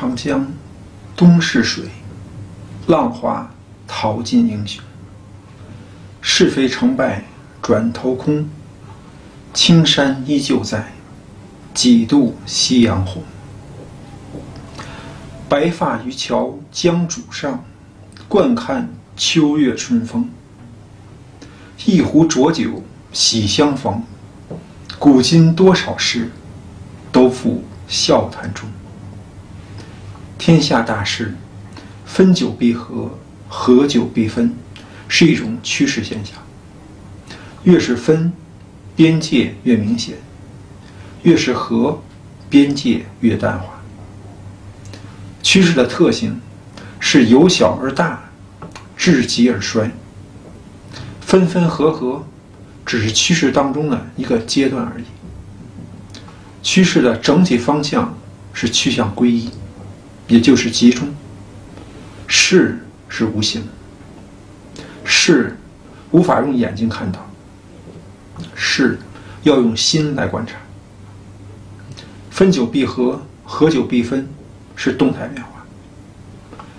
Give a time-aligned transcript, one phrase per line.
[0.00, 0.46] 长江
[1.14, 1.84] 东逝水，
[2.86, 3.52] 浪花
[3.86, 4.82] 淘尽英雄。
[6.22, 7.24] 是非成败
[7.60, 8.48] 转头空，
[9.52, 10.90] 青山依旧在，
[11.74, 13.22] 几度夕阳红。
[15.50, 17.62] 白发渔樵江渚上，
[18.26, 18.88] 惯看
[19.18, 20.30] 秋月春风。
[21.84, 22.82] 一壶浊酒
[23.12, 24.02] 喜相逢，
[24.98, 26.30] 古今多少事，
[27.12, 28.66] 都付笑谈中。
[30.40, 31.34] 天下大事，
[32.06, 33.10] 分久必合，
[33.46, 34.54] 合久必分，
[35.06, 36.34] 是一种趋势现象。
[37.64, 38.32] 越是分，
[38.96, 40.14] 边界越明显；
[41.24, 42.00] 越是合，
[42.48, 43.82] 边界越淡化。
[45.42, 46.40] 趋势的特性
[46.98, 48.30] 是由小而大，
[48.96, 49.90] 至极而衰。
[51.20, 52.24] 分分合合，
[52.86, 55.04] 只是趋势当中的一个阶段而已。
[56.62, 58.16] 趋势的整体方向
[58.54, 59.50] 是趋向归一。
[60.30, 61.08] 也就是集中，
[62.28, 63.64] 事是无形，
[65.04, 65.58] 事
[66.12, 67.28] 无法用眼睛看到，
[68.54, 68.96] 事
[69.42, 70.54] 要用心来观察。
[72.30, 74.28] 分久必合，合久必分，
[74.76, 75.66] 是动态变化，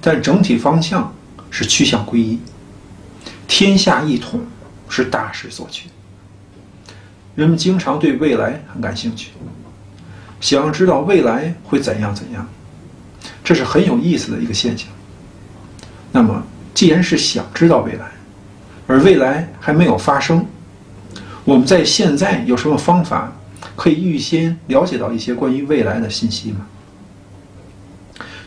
[0.00, 1.12] 但整体方向
[1.50, 2.38] 是趋向归一。
[3.48, 4.40] 天下一统
[4.88, 5.88] 是大势所趋。
[7.34, 9.32] 人们经常对未来很感兴趣，
[10.40, 12.48] 想要知道未来会怎样怎样。
[13.44, 14.88] 这是很有意思的一个现象。
[16.12, 16.42] 那么，
[16.74, 18.10] 既然是想知道未来，
[18.86, 20.46] 而未来还没有发生，
[21.44, 23.32] 我们在现在有什么方法
[23.74, 26.66] 可以预先了解到一些关于未来的信息吗？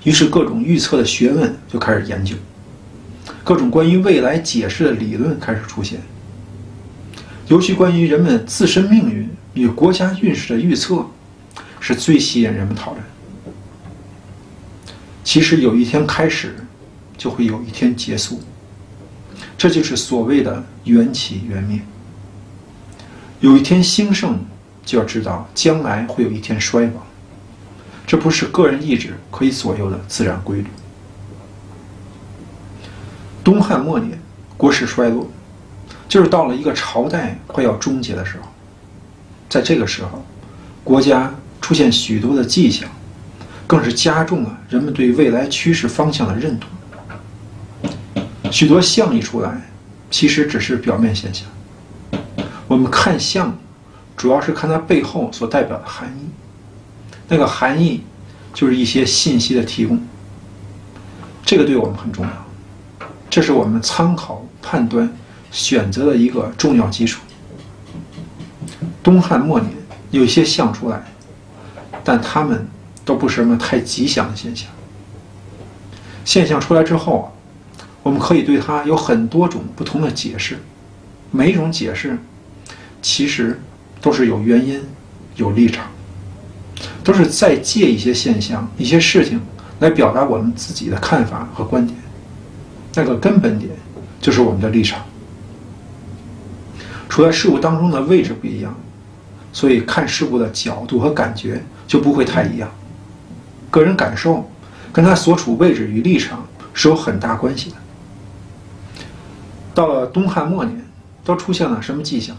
[0.04, 2.36] 于是，各种预测的学问就开始研究，
[3.44, 6.00] 各种关于未来解释的理论开始出现。
[7.48, 11.06] 尤其关于人们自身命运与国家运势的预测，
[11.80, 13.04] 是最吸引人们讨论。
[15.26, 16.56] 其实有一天开始，
[17.18, 18.40] 就会有一天结束。
[19.58, 21.82] 这就是所谓的缘起缘灭。
[23.40, 24.38] 有一天兴盛，
[24.86, 27.04] 就要知道将来会有一天衰亡。
[28.06, 30.68] 这不是个人意志可以左右的自然规律。
[33.44, 34.20] 东汉末年，
[34.56, 35.28] 国势衰落，
[36.08, 38.48] 就是到了一个朝代快要终结的时候。
[39.50, 40.24] 在这个时候，
[40.84, 42.88] 国家出现许多的迹象。
[43.68, 46.70] 更是加重了人们对未来趋势方向的认同。
[48.52, 49.60] 许多象一出来，
[50.12, 51.48] 其实只是表面现象。
[52.68, 53.58] 我们看象，
[54.16, 56.30] 主要是看它背后所代表的含义。
[57.28, 58.04] 那个含义，
[58.54, 60.00] 就是一些信息的提供。
[61.44, 62.32] 这个对我们很重要，
[63.30, 65.12] 这是我们参考、判断、
[65.52, 67.22] 选择的一个重要基础。
[69.02, 69.72] 东汉末年
[70.12, 71.04] 有些象出来，
[72.04, 72.68] 但他们。
[73.06, 74.68] 都不是什么太吉祥的现象。
[76.26, 77.26] 现象出来之后啊，
[78.02, 80.58] 我们可以对它有很多种不同的解释，
[81.30, 82.18] 每一种解释
[83.02, 83.62] 其实
[84.02, 84.82] 都是有原因、
[85.36, 85.86] 有立场，
[87.04, 89.40] 都是在借一些现象、一些事情
[89.80, 91.98] 来表达我们自己的看法和观点。
[92.96, 93.70] 那个根本点
[94.20, 95.06] 就是我们的立场。
[97.08, 98.76] 处在事物当中的位置不一样，
[99.54, 102.70] 所以看事物的角度和感觉就不会太一样。
[103.76, 104.50] 个人感受
[104.94, 107.76] 跟他所处位置与立场是有很大关系的。
[109.74, 110.82] 到了东汉末年，
[111.26, 112.34] 都出现了什么迹象？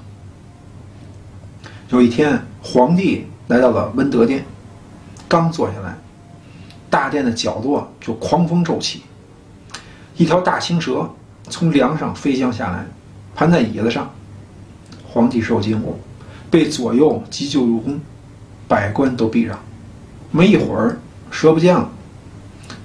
[1.90, 4.46] 有一天，皇帝来到了温德殿，
[5.28, 5.98] 刚坐下来，
[6.88, 9.02] 大殿的角落就狂风骤起，
[10.16, 11.06] 一条大青蛇
[11.50, 12.86] 从梁上飞将下来，
[13.34, 14.10] 盘在椅子上。
[15.06, 15.82] 皇帝受惊，
[16.50, 18.00] 被左右急救入宫，
[18.66, 19.58] 百官都避让。
[20.30, 20.98] 没一会儿。
[21.38, 21.86] 蛇不见了，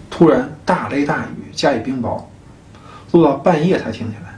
[0.10, 2.22] 突然大雷大雨加以冰雹，
[3.14, 4.36] 落到半夜才停下来。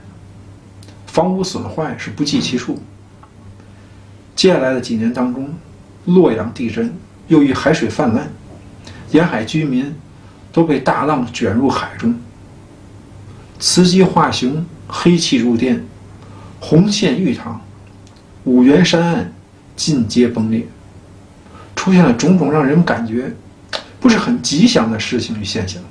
[1.08, 2.80] 房屋损坏是不计其数。
[4.36, 5.52] 接下来的几年当中，
[6.04, 6.94] 洛阳地震，
[7.26, 8.30] 又遇海水泛滥，
[9.10, 9.92] 沿海居民
[10.52, 12.14] 都被大浪卷入海中。
[13.58, 15.84] 雌鸡化雄，黑气入殿，
[16.60, 17.60] 红线玉堂，
[18.44, 19.32] 五原山岸
[19.74, 20.68] 尽皆崩裂，
[21.74, 23.34] 出现了种种让人感觉。
[24.04, 25.82] 不是很吉祥的事情与现象。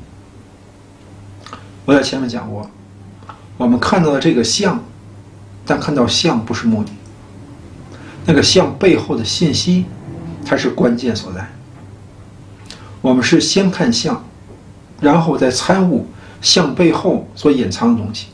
[1.84, 2.70] 我在前面讲过，
[3.58, 4.84] 我们看到的这个像，
[5.66, 6.92] 但看到像不是目的，
[8.28, 9.86] 那个像背后的信息
[10.46, 11.50] 才是关键所在。
[13.02, 14.24] 我们是先看像，
[15.02, 16.06] 然后再参悟
[16.40, 18.28] 像背后所隐藏的东西。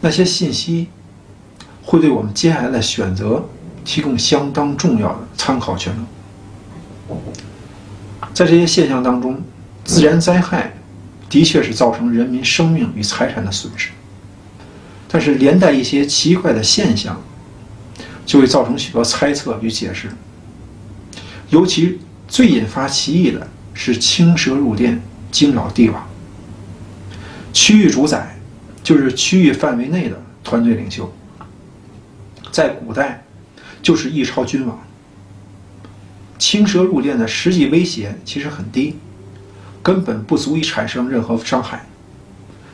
[0.00, 0.88] 那些信息
[1.82, 3.44] 会对我们接下来的选择
[3.84, 5.94] 提供相当重要的参考权。
[8.34, 9.40] 在这些现象当中，
[9.84, 10.74] 自然灾害
[11.30, 13.90] 的确是造成人民生命与财产的损失，
[15.08, 17.22] 但是连带一些奇怪的现象，
[18.26, 20.08] 就会造成许多猜测与解释。
[21.50, 25.00] 尤其最引发歧义的是青蛇入殿，
[25.30, 26.04] 惊扰帝王。
[27.52, 28.36] 区域主宰
[28.82, 31.14] 就是区域范围内的团队领袖，
[32.50, 33.24] 在古代
[33.80, 34.76] 就是一朝君王。
[36.36, 38.96] 青蛇入殿的实际威胁其实很低，
[39.82, 41.86] 根本不足以产生任何伤害。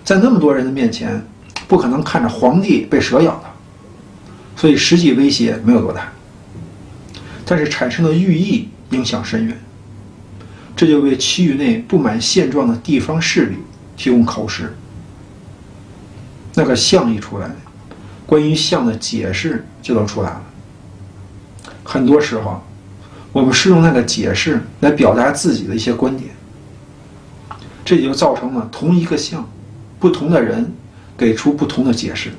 [0.03, 1.23] 在那么多人的面前，
[1.69, 3.45] 不可能看着皇帝被蛇咬的，
[4.57, 6.11] 所以实际威胁没有多大。
[7.45, 9.57] 但是产生的寓意影响深远，
[10.75, 13.57] 这就为区域内不满现状的地方势力
[13.97, 14.75] 提供口实。
[16.55, 17.51] 那个象一出来，
[18.25, 20.43] 关于象的解释就都出来了。
[21.85, 22.65] 很多时候。
[23.33, 26.31] 我们是用那个解释来表达自己的一些观点，
[27.85, 29.49] 这也就造成了同一个像，
[30.01, 30.73] 不同的人
[31.17, 32.31] 给出不同的解释。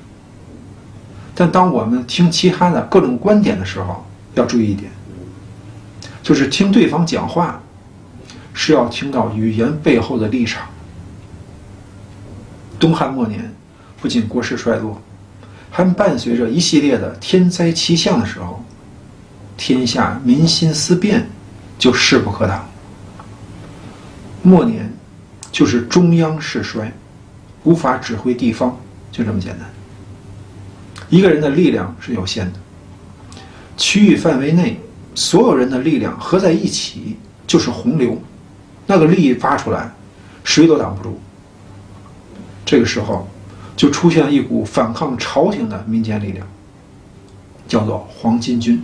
[1.33, 4.05] 但当我们听其他的各种观点的时候，
[4.35, 4.91] 要注意一点，
[6.21, 7.61] 就是听对方讲话，
[8.53, 10.67] 是要听到语言背后的立场。
[12.77, 13.53] 东汉末年，
[14.01, 15.01] 不仅国势衰落，
[15.69, 18.61] 还伴随着一系列的天灾奇象的时候。
[19.63, 21.29] 天下民心思变，
[21.77, 22.67] 就势不可挡。
[24.41, 24.91] 末年，
[25.51, 26.91] 就是中央势衰，
[27.63, 28.75] 无法指挥地方，
[29.11, 29.69] 就这么简单。
[31.11, 32.53] 一个人的力量是有限的，
[33.77, 34.79] 区域范围内
[35.13, 38.19] 所有人的力量合在一起就是洪流，
[38.87, 39.91] 那个力发出来，
[40.43, 41.19] 谁都挡不住。
[42.65, 43.27] 这个时候，
[43.77, 46.47] 就出现了一股反抗朝廷的民间力量，
[47.67, 48.83] 叫做黄巾军。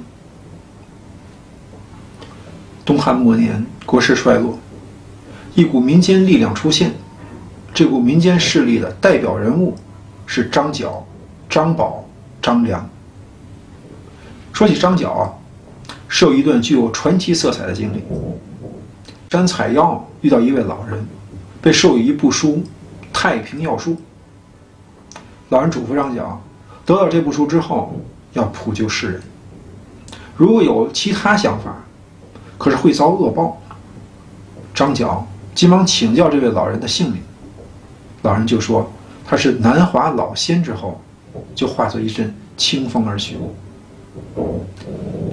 [2.88, 4.58] 东汉末年，国势衰落，
[5.56, 6.94] 一股民间力量出现。
[7.74, 9.76] 这股民间势力的代表人物
[10.26, 11.06] 是张角、
[11.50, 12.08] 张宝、
[12.42, 12.90] 张良。
[14.54, 15.28] 说起张角啊，
[16.08, 18.02] 是有一段具有传奇色彩的经历。
[19.30, 21.06] 山采药遇到一位老人，
[21.62, 22.54] 被授予一部书
[23.12, 23.92] 《太平要书》。
[25.50, 26.42] 老人嘱咐张角，
[26.86, 28.00] 得到这部书之后
[28.32, 29.22] 要普救世人。
[30.38, 31.76] 如果有其他想法，
[32.58, 33.62] 可是会遭恶报。
[34.74, 35.26] 张角
[35.56, 37.22] 急忙请教这位老人的姓名，
[38.22, 38.92] 老人就说
[39.26, 41.02] 他是南华老仙，之后
[41.56, 43.38] 就化作一阵清风而去。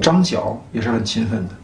[0.00, 1.54] 张角也是很勤奋的。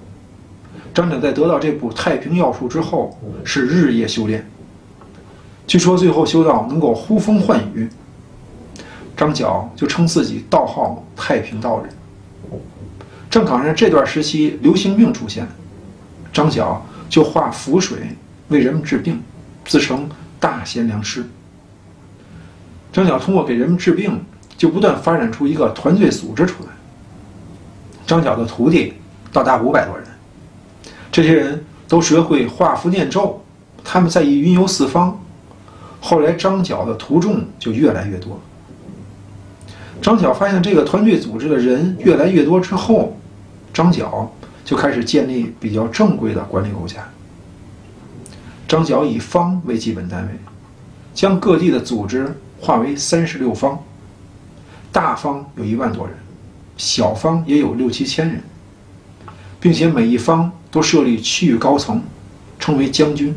[0.92, 4.44] 张角在得到这部太平要术之后，是日夜修炼，
[5.66, 7.88] 据说最后修到能够呼风唤雨。
[9.16, 11.90] 张角就称自己道号太平道人。
[13.30, 15.46] 正赶上这段时期流行病出现，
[16.32, 17.98] 张角就化符水
[18.48, 19.22] 为人们治病，
[19.64, 20.10] 自称
[20.40, 21.24] 大贤良师。
[22.92, 24.20] 张角通过给人们治病，
[24.56, 26.70] 就不断发展出一个团队组织出来。
[28.04, 28.94] 张角的徒弟
[29.32, 30.04] 到达五百多人，
[31.12, 33.40] 这些人都学会画符念咒，
[33.84, 35.16] 他们在意云游四方。
[36.00, 38.40] 后来张角的徒众就越来越多。
[40.02, 43.16] 张角发现这个团队组织的人越来越多之后，
[43.72, 44.30] 张角
[44.64, 47.08] 就开始建立比较正规的管理构架。
[48.68, 50.32] 张角以方为基本单位，
[51.14, 53.82] 将各地的组织划为三十六方，
[54.92, 56.16] 大方有一万多人，
[56.76, 58.42] 小方也有六七千人，
[59.58, 62.02] 并且每一方都设立区域高层，
[62.58, 63.34] 称为将军。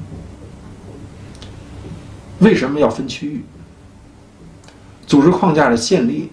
[2.40, 3.44] 为什么要分区域？
[5.08, 6.30] 组织框架的建立。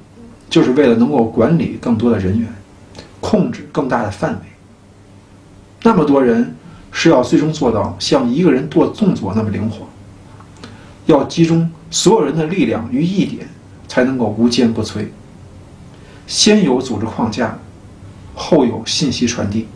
[0.50, 2.52] 就是为了能够管理更多的人员，
[3.30, 4.40] 控制更大的范围。
[5.84, 6.56] 那么多人
[6.90, 9.86] 是要最终做到像一个人做动作那么灵活，
[11.06, 13.46] 要集中所有人的力量于一点，
[13.86, 15.06] 才能够无坚不摧。
[16.26, 17.56] 先有组织框架，
[18.34, 19.68] 后有信息传递，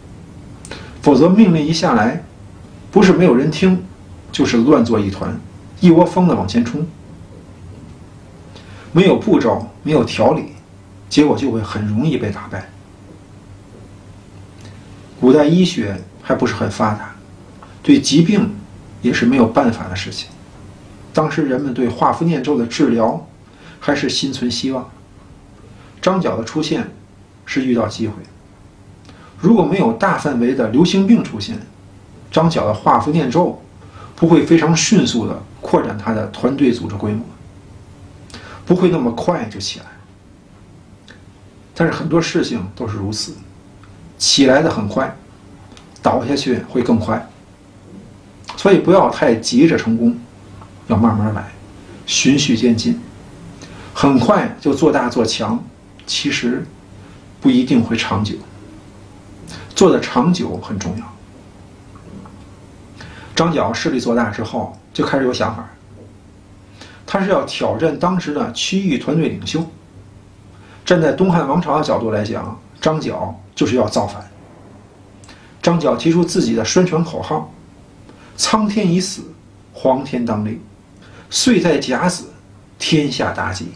[1.01, 2.25] 否则命令一下来，
[2.91, 3.81] 不是没有人听，
[4.33, 5.39] 就是乱作一团，
[5.79, 6.85] 一窝蜂的往前冲，
[8.91, 10.47] 没有步骤，没有条理。
[11.09, 12.69] 结果就会很容易被打败。
[15.25, 17.14] 古代医学还不是很发达，
[17.83, 18.54] 对疾病
[19.00, 20.28] 也是没有办法的事情。
[21.14, 23.26] 当时人们对画符念咒的治疗
[23.81, 24.87] 还是心存希望。
[26.02, 26.90] 张角的出现
[27.47, 28.12] 是遇到机会。
[29.40, 31.59] 如果没有大范围的流行病出现，
[32.31, 33.62] 张角的画符念咒
[34.14, 37.25] 不会非常迅速的扩展他的团队组织规模，
[38.66, 39.87] 不会那么快就起来。
[41.75, 43.33] 但是很多事情都是如此，
[44.25, 45.14] 起来的很快，
[46.00, 47.28] 倒下去会更快。
[48.57, 50.19] 所以不要太急着成功，
[50.87, 51.52] 要慢慢来，
[52.07, 52.99] 循序渐进。
[53.93, 55.62] 很快就做大做强，
[56.07, 56.64] 其实
[57.38, 58.35] 不一定会长久。
[59.75, 61.04] 做的长久很重要。
[63.37, 65.69] 张角势力做大之后，就开始有想法。
[67.04, 69.62] 他是要挑战当时的区域团队领袖。
[70.83, 74.31] 站在东汉王朝的角度来讲，张角就是要造反。
[75.62, 77.50] 张角提出自己的宣传口号
[78.37, 79.23] ：“苍天已死，
[79.73, 80.59] 黄天当立；
[81.31, 82.26] 岁在甲子，
[82.79, 83.69] 天下大吉。”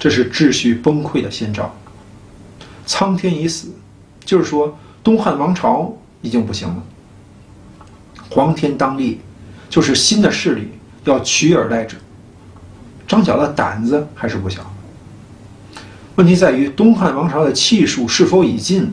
[0.00, 1.72] 这是秩序崩溃的先兆。
[2.84, 3.68] 苍天已死，
[4.24, 6.82] 就是说东汉王朝已经不行了。
[8.28, 9.20] 黄天当立，
[9.70, 10.72] 就是新的势力
[11.04, 11.96] 要取而代之。
[13.06, 14.68] 张角的胆子还是不小。
[16.16, 18.92] 问题在于东汉王朝的气数是否已尽，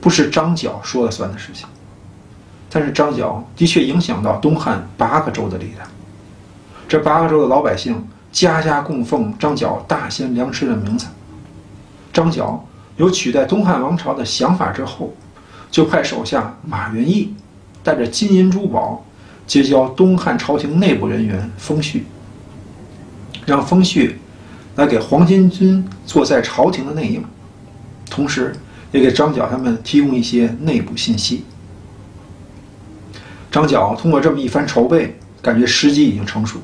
[0.00, 1.66] 不是张角说了算的事情。
[2.70, 5.88] 但是张角的确影响到东汉八个州的力量。
[6.88, 11.06] 这八个州的老百姓家家供奉张角大贤良师的名字。
[12.12, 12.64] 张角
[12.96, 15.12] 有取代东汉王朝的想法之后，
[15.70, 17.34] 就派手下马元义。
[17.82, 19.02] 带着金银珠宝，
[19.46, 22.02] 结交东汉朝廷内部人员封谞，
[23.46, 24.12] 让封谞
[24.76, 27.24] 来给黄巾军做在朝廷的内应，
[28.08, 28.54] 同时
[28.92, 31.44] 也给张角他们提供一些内部信息。
[33.50, 36.58] 张角通过这么一番筹备，感觉时机已经成熟，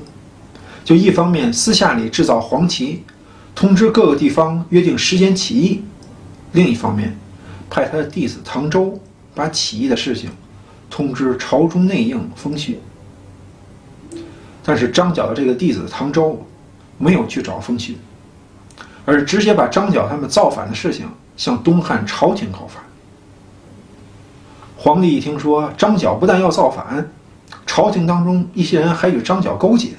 [0.83, 3.03] 就一方面私下里制造黄旗，
[3.53, 5.81] 通知各个地方约定时间起义；
[6.53, 7.17] 另一方面，
[7.69, 8.99] 派他的弟子唐周
[9.35, 10.29] 把起义的事情。
[10.89, 12.75] 通知朝中内应封谞，
[14.63, 16.47] 但是张角的这个弟子唐周
[16.97, 17.95] 没有去找封谞，
[19.05, 22.81] 而直接把张角他们造反的事情向东汉朝廷告发。
[24.77, 27.09] 皇帝一听说张角不但要造反，
[27.65, 29.89] 朝廷当中一些人还与张角勾结，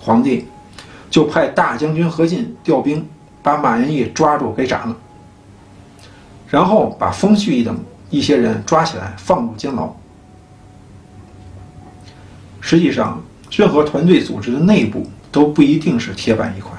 [0.00, 0.46] 皇帝
[1.10, 3.08] 就派大将军何进调兵
[3.42, 4.96] 把马元义抓住给斩了，
[6.48, 7.78] 然后把封谞等。
[8.10, 9.94] 一些人抓起来放入监牢。
[12.58, 15.06] 实际上，任何团队组织的内部
[15.38, 16.72] 都不一定是铁板一块。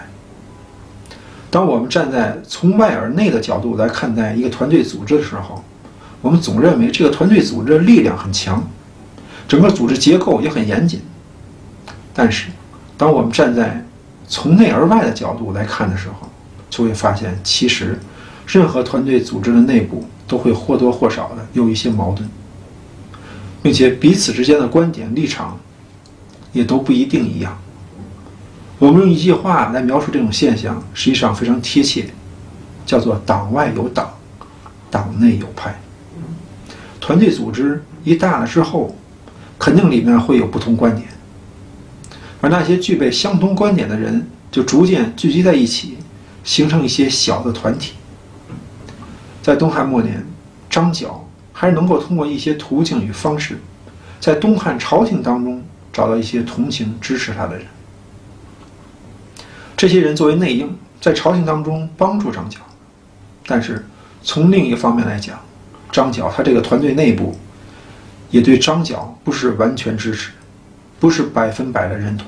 [1.49, 5.63] 当我们站在从外而内的角度来看待一个团队组织的时候，
[6.21, 8.61] 我们总认为这个团队组织的力量很强，
[9.47, 10.99] 整个组织结构也很严谨。
[12.13, 12.49] 但是，
[12.97, 13.81] 当我们站在
[14.27, 16.27] 从内而外的角度来看的时候，
[16.69, 17.97] 就会发现，其实
[18.45, 20.03] 任何团队组织的内部。
[20.29, 22.29] 都会或多或少的有一些矛盾，
[23.63, 25.57] 并且彼此之间的观点立场
[26.53, 27.57] 也都不一定一样。
[28.79, 32.05] 我们用一句话来描述这种现象，实际上非常贴切，
[32.85, 34.09] 叫做“党外有党，
[34.89, 35.77] 党内有派”。
[37.01, 38.95] 团队组织一大了之后，
[39.57, 41.09] 肯定里面会有不同观点，
[42.39, 45.97] 而那些具备相同观点的人就逐渐聚集在一起，
[46.45, 47.95] 形成一些小的团体。
[49.41, 50.25] 在东汉末年，
[50.69, 53.59] 张角还是能够通过一些途径与方式，
[54.21, 57.65] 在东汉朝廷当中找到一些同情支持他的人。
[59.79, 62.59] 这些人作为内应，在朝廷当中帮助张角，
[63.47, 63.87] 但是
[64.21, 65.39] 从另一方面来讲，
[65.89, 67.33] 张角他这个团队内部
[68.29, 70.31] 也对张角不是完全支持，
[70.99, 72.27] 不是百分百的认同。